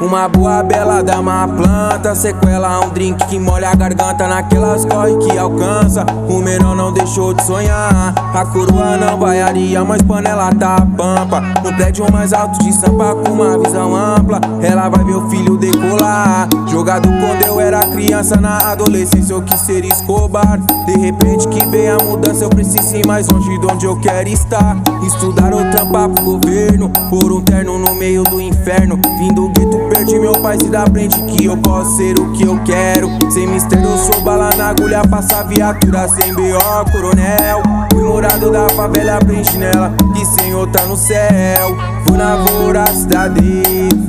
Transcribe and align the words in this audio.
Uma 0.00 0.28
boa 0.28 0.62
bela 0.62 1.02
dama 1.02 1.48
planta, 1.48 2.14
sequela 2.14 2.86
um 2.86 2.90
drink 2.90 3.26
que 3.26 3.36
molha 3.36 3.70
a 3.70 3.74
garganta 3.74 4.28
naquelas 4.28 4.84
corre 4.84 5.16
que 5.16 5.36
alcança. 5.36 6.06
O 6.28 6.38
menor 6.38 6.76
não 6.76 6.92
deixou 6.92 7.34
de 7.34 7.42
sonhar, 7.42 8.14
a 8.32 8.44
coroa 8.46 8.96
não 8.96 9.18
vaiaria, 9.18 9.84
mas 9.84 10.00
panela 10.02 10.52
tá 10.52 10.86
pampa. 10.96 11.40
No 11.64 11.74
prédio 11.74 12.06
mais 12.12 12.32
alto 12.32 12.60
de 12.60 12.72
Sampa 12.72 13.16
com 13.16 13.32
uma 13.32 13.58
visão 13.58 13.96
ampla, 13.96 14.40
ela 14.62 14.88
vai 14.88 15.04
ver 15.04 15.16
o 15.16 15.28
filho 15.28 15.56
decolar. 15.56 16.48
Jogado 16.68 17.08
quando 17.08 17.42
eu 17.44 17.60
era 17.60 17.84
criança, 17.86 18.36
na 18.40 18.70
adolescência 18.70 19.32
eu 19.32 19.42
quis 19.42 19.60
ser 19.60 19.84
escobar. 19.84 20.60
De 20.86 20.96
repente 20.96 21.48
que 21.48 21.66
vem 21.66 21.88
a 21.88 21.98
mudança, 21.98 22.44
eu 22.44 22.50
preciso 22.50 22.96
ir 22.96 23.04
mais 23.04 23.26
longe 23.26 23.58
de 23.58 23.66
onde 23.66 23.86
eu 23.86 23.98
quero 23.98 24.28
estar. 24.28 24.76
Estudar 25.04 25.52
ou 25.52 25.68
trampar 25.72 26.08
pro 26.08 26.24
governo, 26.24 26.88
por 27.10 27.32
um 27.32 27.40
terno 27.40 27.78
no 27.78 27.96
meio 27.96 28.22
do 28.22 28.40
inferno. 28.40 28.96
Vindo 29.18 29.38
do 29.38 29.48
gueto 29.50 29.78
perdi 29.98 30.18
meu 30.18 30.40
pai, 30.40 30.56
se 30.58 30.68
dá 30.68 30.84
frente 30.86 31.20
que 31.22 31.46
eu 31.46 31.56
posso 31.56 31.96
ser 31.96 32.18
o 32.18 32.32
que 32.32 32.44
eu 32.44 32.58
quero. 32.62 33.08
Sem 33.30 33.46
mistério, 33.48 33.88
eu 33.88 33.98
sou 33.98 34.20
bala 34.20 34.50
na 34.56 34.68
agulha, 34.68 35.02
passa 35.08 35.42
viatura 35.42 36.06
sem 36.08 36.32
B.O. 36.34 36.90
Coronel. 36.92 37.62
Fui 37.92 38.02
morado 38.02 38.50
da 38.50 38.68
favela, 38.70 39.16
aprende 39.16 39.58
nela, 39.58 39.92
que 40.14 40.24
Senhor 40.24 40.68
tá 40.68 40.84
no 40.86 40.96
céu. 40.96 41.76
Vou 42.06 42.16
na 42.16 42.36
voracidade, 42.36 43.40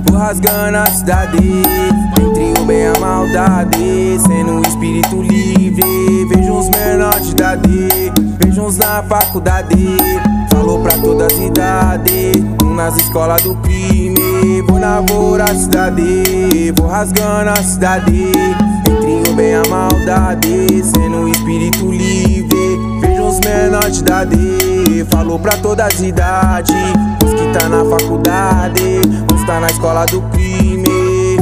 vou 0.08 0.20
rasgando 0.20 0.78
a 0.78 0.86
cidade. 0.86 1.38
Entre 2.22 2.62
o 2.62 2.66
bem 2.66 2.81
e 2.81 2.88
a 2.88 3.00
maldade, 3.00 4.20
sendo 4.28 4.52
um 4.53 4.62
espírito 4.62 5.22
livre. 5.22 6.26
Vejo 6.30 6.53
uns 6.53 6.70
menores 6.70 7.26
de 7.26 7.31
idade, 7.31 8.14
vejo 8.44 8.62
uns 8.62 8.78
na 8.78 9.02
faculdade. 9.03 9.98
Falou 10.52 10.80
pra 10.84 10.98
todas 10.98 11.34
as 11.34 11.40
idades, 11.40 12.44
um 12.64 12.76
nas 12.76 12.96
escolas 12.98 13.42
do 13.42 13.56
crime. 13.56 14.59
Vou 14.90 14.95
na 14.95 15.02
voracidade, 15.02 16.73
vou 16.76 16.88
rasgando 16.88 17.52
a 17.52 17.56
cidade. 17.58 18.32
Entre 18.88 19.31
o 19.31 19.36
bem 19.36 19.52
e 19.52 19.54
a 19.54 19.64
maldade, 19.70 20.84
sendo 20.84 21.18
um 21.18 21.28
espírito 21.28 21.92
livre. 21.92 22.80
Vejo 23.00 23.28
os 23.28 23.40
menores 23.42 23.94
de 23.94 24.00
idade, 24.00 25.06
falou 25.12 25.38
pra 25.38 25.58
todas 25.58 25.94
as 25.94 26.02
idades. 26.02 26.76
Os 27.23 27.34
que 27.34 27.48
tá 27.54 27.70
na 27.70 27.86
faculdade, 27.86 29.02
uns 29.31 29.46
tá 29.46 29.59
na 29.59 29.68
escola 29.68 30.08
do 30.08 30.23
crime. 30.31 31.38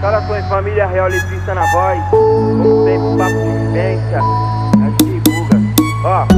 Saudações 0.00 0.46
família 0.48 0.86
real 0.86 1.08
letrista 1.08 1.54
na 1.54 1.64
voz 1.72 2.00
Como 2.10 2.84
sempre, 2.84 3.18
papo 3.18 3.32
de 3.32 3.66
vivência 3.66 4.20
A 4.20 4.90
gente 4.90 5.20
divulga 5.20 5.60
Ó 6.04 6.35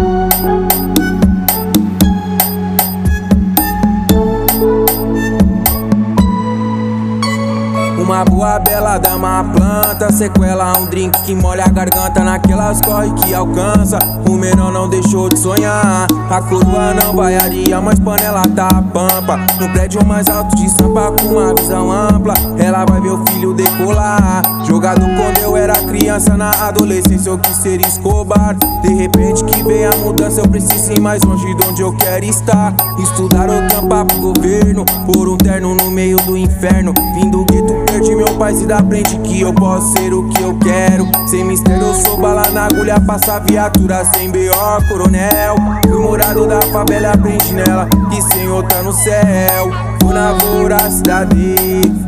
Uma 8.19 8.25
boa 8.39 8.57
bela 8.61 8.99
dama 8.99 9.45
planta, 9.53 10.13
sequela 10.13 10.79
um 10.79 10.87
drink 10.87 11.21
que 11.23 11.35
molha 11.35 11.65
a 11.65 11.69
garganta 11.69 12.23
naquelas 12.23 12.81
corre 12.81 13.13
que 13.15 13.35
alcança. 13.35 13.99
O 14.29 14.35
menor 14.35 14.71
não 14.71 14.89
deixou 14.89 15.29
de 15.29 15.37
sonhar, 15.37 16.07
a 16.31 16.43
coroa 16.43 16.95
não 16.95 17.17
vaiaria, 17.17 17.81
mas 17.81 17.99
panela 17.99 18.43
tá 18.55 18.69
pampa. 18.93 19.39
No 19.59 19.69
prédio 19.71 20.07
mais 20.07 20.29
alto 20.29 20.55
de 20.55 20.71
Sampa 20.71 21.11
com 21.11 21.33
uma 21.33 21.53
visão 21.53 21.91
ampla, 21.91 22.35
ela 22.59 22.85
vai 22.85 23.01
ver 23.01 23.11
o 23.11 23.25
filho 23.29 23.55
decolar. 23.55 24.43
Jogado 24.65 25.01
quando 25.01 25.39
eu 25.43 25.57
era 25.57 25.75
criança, 25.83 26.37
na 26.37 26.51
adolescência 26.69 27.31
eu 27.31 27.39
quis 27.39 27.57
ser 27.57 27.81
escobar. 27.81 28.55
De 28.83 28.95
repente 28.95 29.43
que 29.43 29.65
vem 29.65 29.85
a 29.85 29.97
mudança, 29.97 30.43
eu 30.43 30.49
preciso 30.49 30.93
ir 30.93 31.01
mais 31.01 31.21
longe 31.25 31.53
de 31.57 31.67
onde 31.67 31.83
eu 31.83 31.93
quero 31.97 32.25
estar. 32.25 32.73
Estudar 33.01 33.51
ou 33.51 33.67
trampar 33.67 34.05
pro 34.05 34.33
governo, 34.33 34.85
por 35.13 35.29
um 35.29 35.37
terno 35.37 35.75
no 35.75 35.91
meio 35.91 36.19
do 36.19 36.37
inferno. 36.37 36.95
Vindo 37.15 37.45
gueto 37.47 37.75
perdi 37.87 38.15
meu 38.15 38.28
pai, 38.35 38.55
se 38.55 38.67
dá 38.67 38.79
frente 38.79 39.17
que 39.19 39.41
eu 39.41 39.53
posso 39.53 39.93
ser 39.93 40.13
o 40.13 40.29
que 40.29 40.43
eu 40.43 40.57
quero. 40.59 41.07
Sem 41.29 41.45
mistério, 41.45 41.87
eu 41.87 41.95
sou 41.95 42.17
bala 42.17 42.51
na 42.51 42.67
agulha, 42.67 43.01
passa 43.01 43.39
viatura 43.41 44.05
sem 44.05 44.31
B.O. 44.31 44.89
Coronel. 44.89 45.57
Fui 45.87 45.99
morado 45.99 46.47
da 46.47 46.61
favela, 46.63 47.13
aprendi 47.13 47.55
nela, 47.55 47.89
que 48.11 48.23
Senhor 48.23 48.63
tá 48.65 48.83
no 48.83 48.93
céu. 48.93 49.71
Vou 50.03 50.13
na 50.13 50.33
voracidade, 50.33 51.55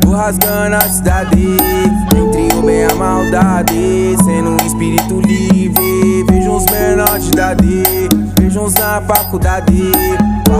vou 0.03 0.15
rasgando 0.15 0.75
a 0.75 0.81
cidade. 0.81 1.57
Entre 2.15 2.57
o 2.57 2.61
bem 2.61 2.81
e 2.81 2.83
a 2.85 2.95
maldade, 2.95 4.15
sendo 4.23 4.51
um 4.51 4.57
espírito 4.65 5.21
livre. 5.21 6.25
Vejo 6.29 6.51
uns 6.51 6.65
menores 6.65 7.25
de 7.25 7.31
idade, 7.31 7.83
vejo 8.39 8.59
uns 8.61 8.73
na 8.73 9.01
faculdade. 9.01 9.91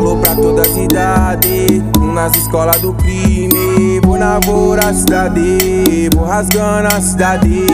Falou 0.02 0.18
pra 0.18 0.36
todas 0.36 0.68
as 0.68 0.78
idades, 0.78 1.84
um 2.00 2.12
nas 2.12 2.36
escolas 2.36 2.82
do 2.82 2.92
crime. 2.92 4.00
Vou 4.04 4.18
na 4.18 4.40
voracidade, 4.40 6.10
vou 6.16 6.26
rasgando 6.26 6.88
a 6.88 7.00
cidade. 7.00 7.68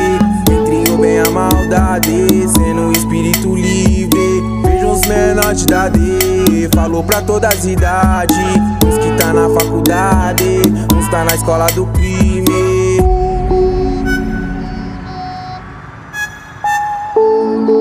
Entre 0.51 0.91
o 0.91 0.97
bem 0.97 1.19
a 1.19 1.29
maldade, 1.29 2.27
sendo 2.49 2.81
um 2.81 2.91
espírito 2.91 3.55
livre. 3.55 4.43
Vejo 4.61 4.89
os 4.89 5.07
menores 5.07 5.59
de 5.59 5.63
idade, 5.63 6.69
falou 6.75 7.01
pra 7.01 7.21
todas 7.21 7.59
as 7.59 7.65
idades. 7.65 8.37
Uns 8.85 8.97
que 8.97 9.11
tá 9.17 9.31
na 9.31 9.49
faculdade, 9.49 10.61
uns 10.93 11.07
tá 11.07 11.23
na 11.23 11.33
escola 11.33 11.67
do 11.67 11.85
crime. 11.93 12.43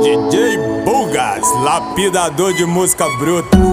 DJ 0.04 0.56
Bugas, 0.84 1.42
lapidador 1.64 2.54
de 2.54 2.64
música 2.64 3.08
bruta. 3.18 3.65